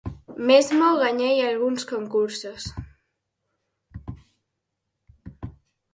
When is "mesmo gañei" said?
0.49-1.37